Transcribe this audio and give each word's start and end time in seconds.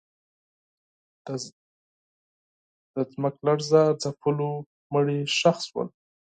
د 2.95 2.97
زلزله 3.45 3.83
ځپلو 4.01 4.49
مړي 4.93 5.19
ښخ 5.37 5.57
شول. 5.67 5.87